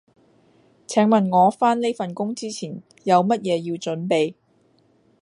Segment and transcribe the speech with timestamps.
[0.87, 4.33] 請問我返呢份工之前有乜嘢要準備？